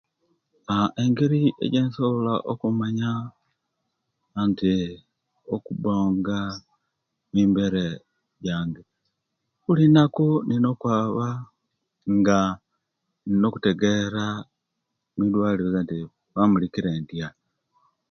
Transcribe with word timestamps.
Aaa 0.73 0.93
engeri 1.03 1.41
ejensobola 1.65 2.33
okumanya 2.51 3.09
nti 4.47 4.73
okubonga 5.55 6.39
kwebere 7.29 7.85
lyange 8.43 8.81
bulinaku 9.63 10.25
inina 10.41 10.67
okwaba 10.73 11.27
nga 12.15 12.39
inina 13.27 13.45
okutegera 13.49 14.25
mudwaliro 15.15 15.77
nti 15.83 15.99
bamulikire 16.33 16.91
ntya 17.01 17.29